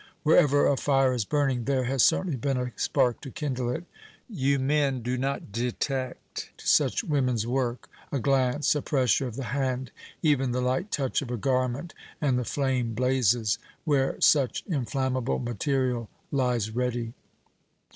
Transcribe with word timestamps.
Wherever 0.23 0.65
a 0.65 0.77
fire 0.77 1.13
is 1.13 1.25
burning, 1.25 1.65
there 1.65 1.83
has 1.83 2.01
certainly 2.01 2.35
been 2.35 2.57
a 2.57 2.71
spark 2.75 3.21
to 3.21 3.29
kindle 3.29 3.69
it. 3.69 3.83
You 4.27 4.57
men 4.57 5.03
do 5.03 5.15
not 5.15 5.51
detect 5.51 6.49
such 6.57 7.03
women's 7.03 7.45
work. 7.45 7.87
A 8.11 8.17
glance, 8.17 8.73
a 8.73 8.81
pressure 8.81 9.27
of 9.27 9.35
the 9.35 9.43
hand, 9.53 9.91
even 10.23 10.53
the 10.53 10.59
light 10.59 10.89
touch 10.91 11.21
of 11.21 11.29
a 11.29 11.37
garment, 11.37 11.93
and 12.19 12.39
the 12.39 12.43
flame 12.43 12.95
blazes, 12.95 13.59
where 13.85 14.19
such 14.19 14.63
inflammable 14.67 15.37
material 15.37 16.09
lies 16.31 16.71
ready." 16.71 17.13